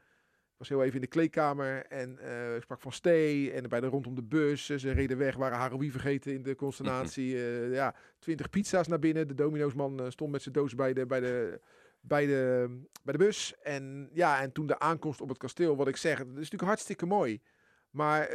[0.59, 3.87] Was heel even in de kleedkamer en eh, ik sprak van Stee en bij de
[3.87, 4.69] rondom de bus.
[4.69, 7.35] eh, Ze reden weg, waren Haroui vergeten in de consternatie.
[7.39, 9.27] Eh, ja, twintig pizza's naar binnen.
[9.27, 11.59] De Domino'sman stond met zijn doos bij de, bij de,
[12.01, 12.69] bij de,
[13.03, 13.53] bij de bus.
[13.61, 16.63] En ja, en toen de aankomst op het kasteel, wat ik zeg, dat is natuurlijk
[16.63, 17.41] hartstikke mooi.
[17.89, 18.29] Maar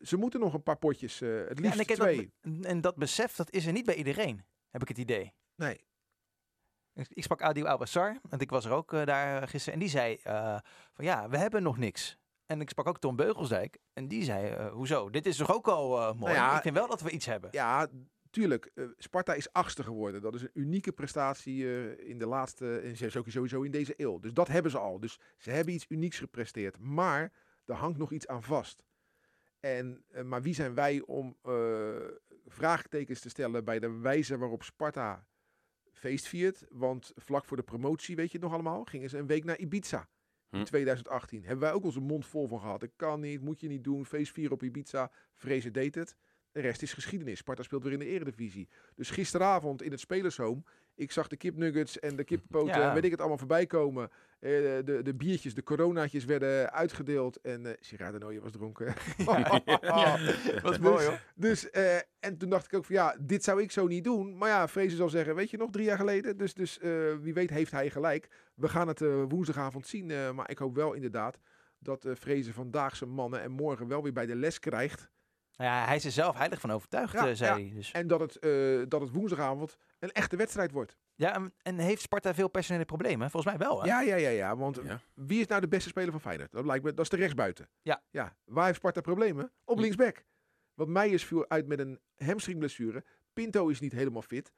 [0.00, 2.32] ze moeten nog een paar potjes, het Ja, liefst en, ik heb twee.
[2.40, 5.32] Dat, en dat besef, dat is er niet bij iedereen, heb ik het idee.
[5.56, 5.84] Nee.
[7.08, 9.74] Ik, sprak Adil Abassar, want ik was er ook eh, daar gisteren.
[9.74, 10.58] En die zei eh,
[10.92, 12.18] van ja, we hebben nog niks.
[12.46, 13.78] En ik sprak ook Tom Beugelsdijk.
[13.92, 15.10] En die zei, eh, hoezo?
[15.10, 16.18] Dit is toch ook al eh, mooi?
[16.20, 17.50] Nou ja, ik vind wel dat we iets hebben.
[17.52, 17.88] Ja,
[18.30, 18.70] tuurlijk.
[18.74, 20.22] eh, Sparta is achtste geworden.
[20.22, 24.18] Dat is een unieke prestatie eh, in de laatste, en sowieso sowieso in deze eeuw.
[24.18, 25.00] Dus dat hebben ze al.
[25.00, 26.78] Dus ze hebben iets unieks gepresteerd.
[26.78, 27.32] Maar
[27.64, 28.82] er hangt nog iets aan vast.
[29.60, 31.52] En, eh, maar wie zijn wij om eh,
[32.46, 35.26] vraagtekens te stellen bij de wijze waarop Sparta
[36.00, 36.64] feest viert?
[36.70, 39.58] Want vlak voor de promotie, weet je het nog allemaal, gingen ze een week naar
[39.58, 40.08] Ibiza.
[40.50, 40.64] In Hm.
[40.64, 42.82] 2018 hebben wij ook onze mond vol van gehad.
[42.82, 44.06] Ik kan niet, moet je niet doen.
[44.06, 45.10] Feest vieren op Ibiza.
[45.34, 46.16] Vrezen deed het.
[46.52, 47.38] De rest is geschiedenis.
[47.38, 48.68] Sparta speelt weer in de eredivisie.
[48.94, 50.62] Dus gisteravond in het spelershome.
[51.00, 52.80] Ik zag de kipnuggets en de kippenpoten.
[52.80, 52.88] Ja.
[52.88, 54.10] en Weet ik het allemaal voorbij komen.
[54.40, 54.50] Eh,
[54.84, 57.40] de, de biertjes, de coronaatjes werden uitgedeeld.
[57.40, 58.86] En eh Gerard was dronken.
[60.62, 61.20] Dat is mooi hoor.
[61.34, 64.38] Dus, eh, en toen dacht ik ook van ja, dit zou ik zo niet doen.
[64.38, 66.36] Maar ja, Vrezen zal zeggen, weet je nog, drie jaar geleden.
[66.36, 66.78] Dus, dus
[67.20, 68.28] wie weet heeft hij gelijk.
[68.54, 70.34] We gaan het woensdagavond zien.
[70.34, 71.38] maar ik hoop wel inderdaad
[71.78, 75.10] dat Vrezen vandaag zijn mannen en morgen wel weer bij de les krijgt.
[75.60, 77.66] Nou ja, hij is er zelf heilig van overtuigd, Ja, eh, zei ja.
[77.66, 77.74] hij.
[77.74, 77.90] Dus.
[77.92, 80.96] En dat het, eh, dat het woensdagavond een echte wedstrijd wordt.
[81.14, 83.30] Ja, en, en heeft Sparta veel personele problemen?
[83.30, 83.86] Volgens mij wel, hè?
[83.86, 84.56] Ja, ja, ja, ja.
[84.56, 85.00] Want Ja.
[85.14, 86.52] wie is nou de beste speler van Feyenoord?
[86.52, 87.68] Dat lijkt me, dat is de rechtsbuiten.
[87.82, 88.02] Ja.
[88.10, 88.36] ja.
[88.44, 89.52] Waar heeft Sparta problemen?
[89.64, 90.24] Op linksback.
[90.74, 93.04] Want Meijers viel uit met een hamstringblessure.
[93.32, 94.52] Pinto is niet helemaal fit.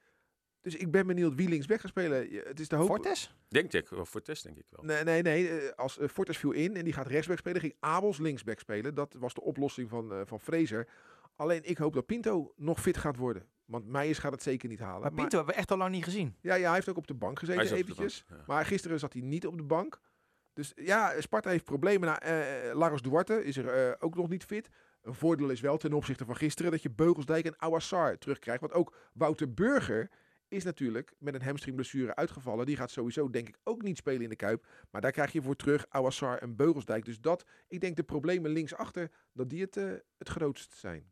[0.63, 2.27] Dus ik ben benieuwd wie linksback gaat spelen.
[2.43, 2.87] Het is de hoop.
[2.87, 3.35] Fortes?
[3.47, 4.83] Denk ik, wel voor test denk ik wel.
[4.85, 5.49] Nee, nee, nee.
[5.49, 8.95] eh, Als eh, Fortes viel in en die gaat rechtsback spelen, ging Abels linksback spelen.
[8.95, 10.87] Dat was de oplossing van, eh van Fraser.
[11.35, 13.45] Alleen ik hoop dat Pinto nog fit gaat worden.
[13.65, 15.01] Want Meijers gaat het zeker niet halen.
[15.01, 16.35] Maar Pinto hebben we echt al lang niet gezien.
[16.41, 18.25] Ja, ja, hij heeft ook op de bank gezeten eventjes.
[18.27, 18.45] bank, ja.
[18.53, 19.99] Maar gisteren zat hij niet op de bank.
[20.53, 22.07] Dus ja, Sparta heeft problemen.
[22.07, 24.69] Nou, eh, Lagos Duarte is er eh, ook nog niet fit.
[25.01, 28.61] Een voordeel is wel ten opzichte van gisteren dat je Beugelsdijk en Awassar terugkrijgt.
[28.61, 30.09] Want ook Wouter Burger
[30.53, 32.65] is natuurlijk met een hamstringblessure uitgevallen.
[32.65, 34.65] Die gaat sowieso denk ik ook niet spelen in de Kuip.
[34.91, 37.05] Maar daar krijg je voor terug Awassar en Beugelsdijk.
[37.05, 41.11] Dus dat, ik denk de problemen linksachter, dat die het, eh, het grootst zijn.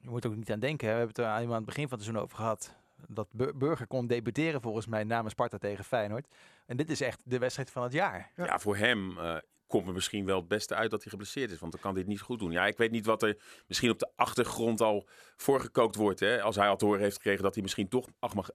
[0.00, 0.86] Je moet ook niet aan denken.
[0.88, 0.92] hè.
[0.92, 2.74] We hebben het er aan het begin van het seizoen over gehad.
[3.08, 6.26] Dat Bur- Burger kon debuteren volgens mij namens Sparta tegen Feyenoord.
[6.66, 8.30] En dit is echt de wedstrijd van het jaar.
[8.36, 8.44] Ja.
[8.44, 9.36] Ja, voor hem eh,
[9.72, 11.58] komt er misschien wel het beste uit dat hij geblesseerd is.
[11.58, 12.50] Want dan kan hij het niet goed doen.
[12.50, 15.06] Ja, ik weet niet wat er misschien op de achtergrond al
[15.36, 16.20] voorgekookt wordt.
[16.20, 16.42] Hè?
[16.42, 18.06] Als hij al te horen heeft gekregen dat hij misschien toch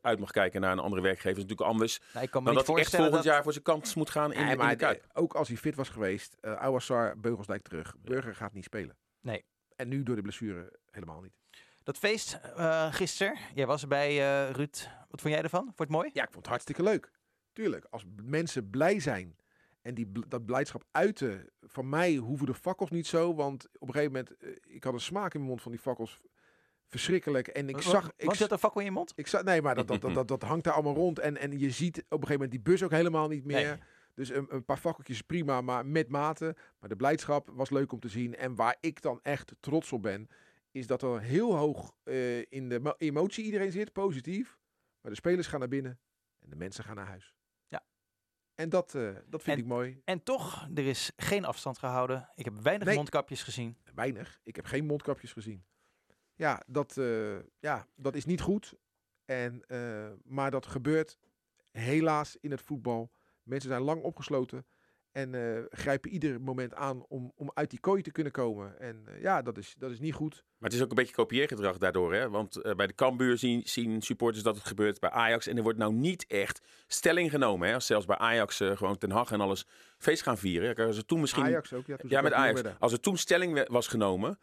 [0.01, 1.37] uit mag kijken naar een andere werkgever.
[1.37, 3.23] is natuurlijk anders Nou, ik kan me dan niet dat hij echt volgend dat...
[3.23, 5.01] jaar voor zijn kans moet gaan in, Nee, in maar de Kuip.
[5.01, 7.95] eh, ook als hij fit was geweest, uh, Awassar, Beugelsdijk terug.
[8.01, 8.97] Burger gaat niet spelen.
[9.21, 9.45] Nee.
[9.75, 11.33] En nu door de blessure helemaal niet.
[11.83, 14.89] Dat feest eh gisteren, jij was erbij eh Ruud.
[15.09, 15.63] Wat vond jij ervan?
[15.63, 16.09] Vond je het mooi?
[16.13, 17.11] Ja, ik vond het hartstikke leuk.
[17.53, 19.35] Tuurlijk, als mensen blij zijn
[19.87, 21.49] en die, dat blijdschap uiten.
[21.61, 24.93] Van mij hoeven de fakkels niet zo, want op een gegeven moment, eh, ik had
[24.93, 26.19] een smaak in mijn mond van die fakkels.
[26.87, 27.47] Verschrikkelijk.
[27.47, 28.11] En ik zag...
[28.15, 29.13] Ik, had een fakkel in je mond?
[29.15, 31.19] ik zag nee, maar dat, dat, dat, dat, dat hangt daar allemaal rond.
[31.19, 33.67] En, en je ziet op een gegeven moment die bus ook helemaal niet meer.
[33.67, 33.79] Nee.
[34.13, 36.55] Dus een, een paar fakkeltjes prima, maar met mate.
[36.79, 38.35] Maar de blijdschap was leuk om te zien.
[38.35, 40.27] En waar ik dan echt trots op ben,
[40.71, 44.57] is dat er heel hoog eh, in de mo- emotie iedereen zit, positief.
[45.01, 45.99] Maar de spelers gaan naar binnen
[46.39, 47.36] en de mensen gaan naar huis.
[48.57, 50.01] En dat, eh, dat vind En- ik mooi.
[50.05, 52.29] En toch, er is geen afstand gehouden.
[52.35, 52.95] Ik heb weinig Nee.
[52.95, 53.77] mondkapjes gezien.
[53.95, 54.39] Weinig.
[54.43, 55.65] Ik heb geen mondkapjes gezien.
[56.35, 58.73] Ja, dat, eh, ja, dat is niet goed.
[59.25, 61.17] En, eh, maar dat gebeurt
[61.71, 63.11] helaas in het voetbal.
[63.43, 64.65] Mensen zijn lang opgesloten
[65.11, 68.79] en eh, grijpen ieder moment aan om, om uit die kooi te kunnen komen.
[68.79, 70.33] En eh, ja, dat is, dat is niet goed.
[70.33, 72.13] Maar het is ook een beetje kopieergedrag daardoor.
[72.13, 72.29] Hè?
[72.29, 75.47] Want eh, bij de Cambuur zien, zien supporters dat het gebeurt bij Ajax.
[75.47, 77.67] En er wordt nou niet echt stelling genomen.
[77.67, 77.73] Hè?
[77.73, 79.65] Als zelfs bij Ajax gewoon Ten Hag en alles
[79.97, 80.75] feest gaan vieren.
[80.75, 81.43] Kijk, Als er toen misschien...
[81.43, 81.87] Ajax ook.
[81.87, 82.61] Ja, Ja, met Ajax.
[82.79, 84.37] Als er toen stelling was genomen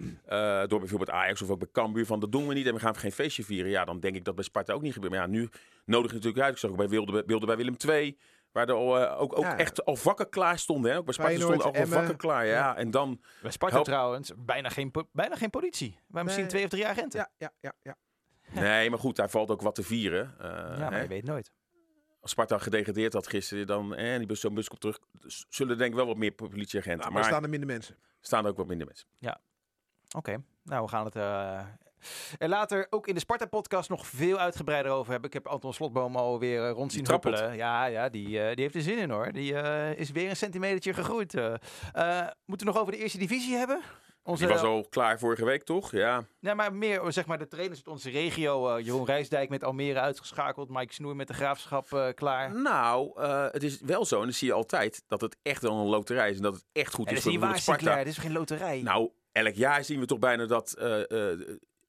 [0.69, 2.97] door bijvoorbeeld Ajax of ook bij Cambuur van dat doen we niet en we gaan
[2.97, 3.71] geen feestje vieren.
[3.71, 5.13] Ja, dan denk ik dat bij Sparta ook niet gebeurt.
[5.13, 5.49] Maar ja, nu
[5.85, 6.53] nodig natuurlijk uit.
[6.53, 8.17] Ik zag ook bij Wilde, Wilde bij Willem II.
[8.55, 9.57] Waar er eh, ook, ook Ja.
[9.59, 10.91] echt al vakken klaar stonden.
[10.91, 10.97] Hè?
[10.99, 12.47] Ook bij Sparta stonden al vakken klaar.
[12.47, 12.77] Ja.
[12.77, 13.87] En dan, Bij Sparta Help.
[13.87, 15.99] trouwens, bijna geen, bijna geen politie.
[16.07, 16.53] Maar misschien Nee.
[16.53, 17.19] twee of drie agenten.
[17.19, 17.97] Ja, ja, ja, ja.
[18.61, 20.35] nee, maar goed, daar valt ook wat te vieren.
[20.39, 21.01] Eh, ja, maar hè?
[21.01, 21.53] je weet nooit.
[22.21, 24.99] Als Sparta gedegradeerd had gisteren, dan eh, die bus, zo'n bus komt terug,
[25.49, 27.01] zullen denk ik wel wat meer politieagenten.
[27.01, 27.97] Nou, maar maar er staan er minder mensen.
[28.21, 29.09] staan er ook wat minder mensen.
[30.17, 31.61] Oké, nou we gaan het eh,
[32.39, 35.29] er later ook in de Sparta-podcast nog veel uitgebreider over hebben.
[35.29, 37.35] Ik heb Anton Slotboom alweer uh, rond zien trappelt.
[37.35, 37.57] huppelen.
[37.59, 39.33] Ja, ja die, eh, die heeft er zin in hoor.
[39.33, 41.35] Die eh, is weer een centimetertje gegroeid.
[41.35, 41.55] eh.
[41.93, 43.81] Eh, moeten we nog over de eerste divisie hebben?
[44.27, 45.91] Onze, Die was al klaar vorige week, toch?
[45.91, 46.25] Ja.
[46.41, 48.69] Nee, maar meer zeg maar de trainers uit onze regio.
[48.77, 50.69] eh, Jeroen Rijsdijk met Almere uitgeschakeld.
[50.71, 52.55] Mike Snoer met de graafschap eh, klaar.
[52.61, 55.79] Nou, eh, het is wel zo, en dat zie je altijd, dat het echt wel
[55.81, 56.37] een loterij is.
[56.37, 57.97] En dat het echt goed En is voor waar, Sparta.
[57.97, 58.83] Dit is geen loterij.
[58.83, 61.39] Nou, elk jaar zien we toch bijna dat eh, eh,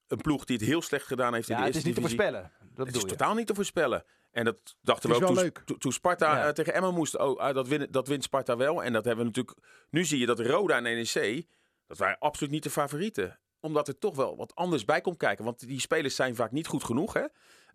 [0.08, 2.10] een ploeg die het heel slecht gedaan heeft ja, in de het is eerste niet
[2.10, 2.32] te divisie.
[2.34, 2.74] voorspellen.
[2.74, 3.08] Dat Het is je.
[3.08, 4.04] totaal niet te voorspellen.
[4.30, 5.62] En dat dachten we ook toen, wel leuk.
[5.64, 6.46] toen- toen Sparta Ja.
[6.46, 7.18] eh, tegen Emma moest.
[7.18, 8.82] Oh, ah, dat, wint, dat wint Sparta wel.
[8.84, 9.58] En dat hebben we natuurlijk...
[9.90, 11.46] Nu zie je dat Roda en NEC,
[11.86, 13.38] dat waren absoluut niet de favorieten.
[13.60, 15.44] Omdat er toch wel wat anders bij komt kijken.
[15.44, 17.24] Want die spelers zijn vaak niet goed genoeg hè,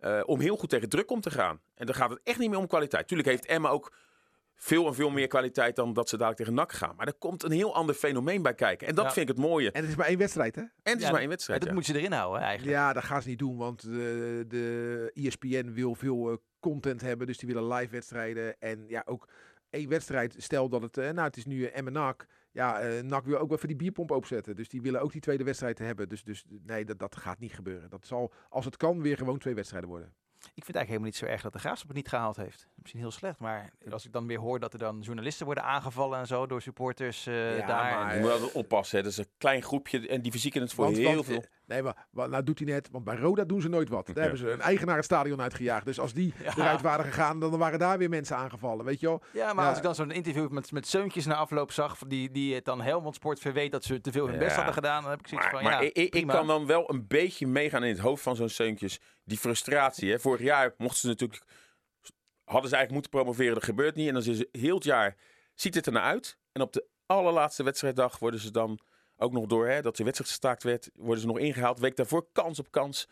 [0.00, 1.60] eh, om heel goed tegen druk om te gaan.
[1.74, 3.06] En dan gaat het echt niet meer om kwaliteit.
[3.08, 3.92] Tuurlijk heeft Emma ook
[4.62, 6.96] veel en veel meer kwaliteit dan dat ze dadelijk tegen NAC gaan.
[6.96, 8.86] Maar er komt een heel ander fenomeen bij kijken.
[8.86, 9.12] En dat Ja.
[9.12, 9.70] vind ik het mooie.
[9.70, 10.60] En het is maar één wedstrijd, hè?
[10.62, 11.60] En het is maar één wedstrijd.
[11.60, 11.74] dat ja.
[11.74, 12.76] moet je erin houden eigenlijk.
[12.76, 17.00] Ja, dat gaan ze niet doen, want de, de E ESPN wil veel eh, content
[17.00, 18.58] hebben, dus die willen live wedstrijden.
[18.58, 19.28] En ja, ook
[19.70, 22.26] één wedstrijd, stel dat het, eh, nou het is nu uh, NAC.
[22.52, 25.20] Ja, eh NAC wil ook wel voor die bierpomp opzetten, dus die willen ook die
[25.20, 26.08] tweede wedstrijd hebben.
[26.08, 27.90] Dus, dus nee, dat, dat gaat niet gebeuren.
[27.90, 30.14] Dat zal, als het kan, weer gewoon twee wedstrijden worden.
[30.54, 32.68] Ik vind het eigenlijk helemaal niet zo erg dat de Graafschap het niet gehaald heeft.
[32.74, 36.18] Misschien heel slecht, maar als ik dan weer hoor dat er dan journalisten worden aangevallen
[36.18, 37.94] en zo door supporters eh, Ja, daar.
[37.94, 38.96] maar- Je moet altijd oppassen.
[38.96, 39.02] Hè.
[39.02, 41.44] Dat is een klein groepje en die verzieken het voor Want- heel want, veel.
[41.72, 44.06] Nee, maar wat nou doet hij net, want bij Roda doen ze nooit wat.
[44.06, 45.84] Daar hebben ze een eigenaar het stadion uitgejaagd.
[45.86, 46.52] Dus als die Ja.
[46.56, 49.22] eruit waren gegaan, dan waren daar weer mensen aangevallen, weet je wel.
[49.32, 49.68] Ja, maar Ja.
[49.68, 52.80] als ik dan zo'n interview met, met Zeuntjes na afloop zag, die, die het dan
[52.80, 55.46] Helmond Sport verweet dat ze te veel hun best hadden gedaan, dan heb ik zoiets
[55.52, 58.22] Maar, van, maar ja, ik, ik kan dan wel een beetje meegaan in het hoofd
[58.22, 59.00] van zo'n Seuntjes.
[59.24, 60.10] Die frustratie.
[60.10, 60.18] Hè.
[60.18, 61.42] Vorig jaar mochten ze natuurlijk...
[62.44, 64.08] Hadden ze eigenlijk moeten promoveren, dat gebeurt niet.
[64.08, 65.16] En dan is het heel het jaar...
[65.54, 66.38] Ziet het er naar uit.
[66.52, 68.78] En op de allerlaatste wedstrijddag worden ze dan
[69.16, 69.68] ook nog door...
[69.68, 71.78] Hè, dat de wedstrijd gestaakt werd, worden ze nog ingehaald.
[71.78, 73.08] Week daarvoor kans op kans.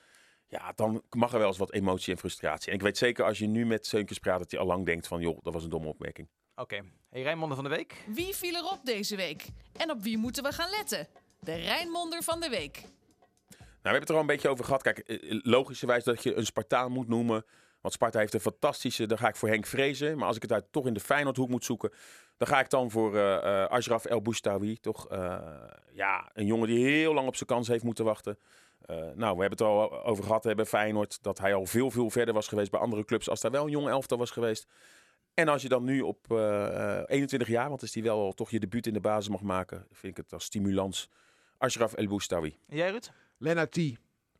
[0.46, 2.68] Ja, dan mag er wel eens wat emotie en frustratie.
[2.68, 4.38] En ik weet zeker als je nu met Seuntjes praat...
[4.38, 5.20] dat hij al lang denkt van...
[5.20, 6.28] joh, dat was een domme opmerking.
[6.54, 8.04] Oké, hey, Rijnmonden van de Week.
[8.06, 9.46] Wie viel erop deze week?
[9.72, 11.08] En op wie moeten we gaan letten?
[11.40, 12.80] De Rijnmonder van de week.
[12.80, 12.88] Nou,
[13.58, 14.82] we hebben het er al een beetje over gehad.
[14.82, 17.44] Kijk, eh, logischerwijs dat je een Spartaan moet noemen.
[17.80, 19.06] Want Sparta heeft een fantastische...
[19.06, 20.18] Dan ga ik voor Henk Vrezen.
[20.18, 21.92] Maar als ik het uit toch in de Feyenoordhoek moet zoeken...
[22.40, 24.76] dan ga ik dan voor eh eh Ashraf El Boustawi.
[24.76, 25.38] Toch eh,
[25.92, 28.38] ja, een jongen die heel lang op zijn kans heeft moeten wachten.
[28.80, 31.22] Eh, nou, we hebben het er al over gehad bij Feyenoord...
[31.22, 33.28] dat hij al veel, veel verder was geweest bij andere clubs...
[33.28, 34.66] als daar wel een jonge elftal was geweest.
[35.34, 37.68] En als je dan nu op eh, eh, 21 jaar...
[37.68, 39.86] want is die wel al toch je debuut in de basis mag maken...
[39.90, 41.10] vind ik het als stimulans...
[41.58, 42.56] Ashraf El Boustawi.
[42.68, 43.12] En jij, Ruud?
[43.38, 43.78] Lennart T.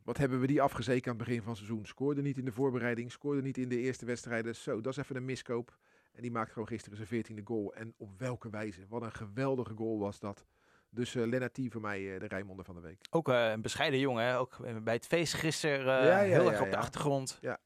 [0.03, 1.85] Wat hebben we die afgezeken aan het begin van het seizoen?
[1.85, 4.55] Scoorde niet in de voorbereiding, scoorde niet in de eerste wedstrijden.
[4.55, 5.77] Zo, dat is even een miskoop.
[6.11, 7.73] En die maakt gewoon gisteren zijn veertiende goal.
[7.73, 8.85] En op welke wijze?
[8.89, 10.45] Wat een geweldige goal was dat.
[10.89, 11.59] Dus eh Lennart T.
[11.69, 13.05] voor mij eh, de Rijnmonder van de week.
[13.09, 14.39] Ook eh, een bescheiden jongen, hè?
[14.39, 16.77] ook eh, bij het feest gisteren eh, Ja, ja, heel ja, erg op de ja.
[16.77, 17.37] achtergrond.
[17.41, 17.59] Ja.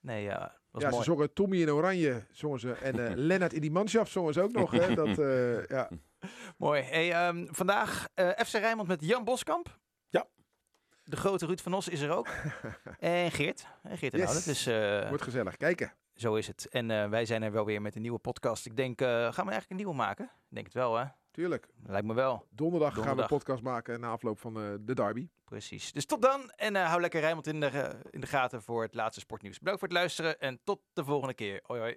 [0.00, 1.02] Nee, ja, was ja, mooi.
[1.02, 2.72] ze zongen Tommy in oranje, zongen ze.
[2.72, 4.70] En eh Lennart in die manschaft zongen ze ook nog.
[4.70, 4.94] Hè?
[4.94, 5.88] Dat, eh, ja.
[6.58, 6.82] Mooi.
[6.82, 9.78] Hey, ehm, vandaag eh, FC Rijnmond met Jan Boskamp.
[10.08, 10.26] Ja.
[11.04, 12.28] De grote Ruud van Os is er ook.
[12.98, 13.66] en Geert.
[13.82, 14.28] En Geert en Yes.
[14.28, 14.44] Oude.
[14.44, 15.56] Dus eh, Wordt gezellig.
[15.56, 15.92] Kijken.
[16.14, 16.68] Zo is het.
[16.68, 18.66] En eh, wij zijn er wel weer met een nieuwe podcast.
[18.66, 20.24] Ik denk, eh, gaan we eigenlijk een nieuwe maken?
[20.24, 21.04] Ik denk het wel, hè?
[21.32, 21.68] Tuurlijk.
[21.86, 22.46] Lijkt me wel.
[22.50, 25.28] Donderdag, gaan we een podcast maken na afloop van eh, de derby.
[25.44, 25.92] Precies.
[25.92, 26.50] Dus tot dan.
[26.50, 29.58] En eh, hou lekker Rijnmond in de, in de gaten voor het laatste sportnieuws.
[29.58, 31.60] Bedankt voor het luisteren en tot de volgende keer.
[31.62, 31.96] Hoi hoi.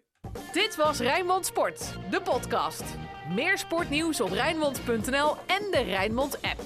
[0.52, 2.84] Dit was Rijnmond Sport, de podcast.
[3.30, 6.62] Meer sportnieuws op Rijnmond.nl en de Rijnmond app.